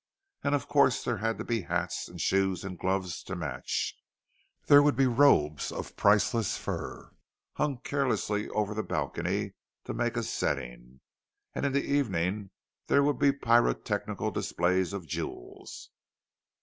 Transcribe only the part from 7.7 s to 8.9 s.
carelessly over the